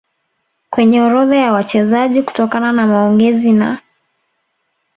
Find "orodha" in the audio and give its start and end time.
1.01-1.35